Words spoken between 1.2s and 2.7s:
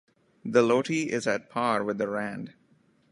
at par with the rand.